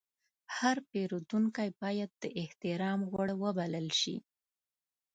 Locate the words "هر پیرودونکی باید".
0.57-2.11